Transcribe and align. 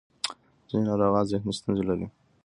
ځینې 0.67 0.83
ناروغان 0.89 1.25
ذهني 1.31 1.51
ستونزې 1.57 1.83
لري. 1.89 2.07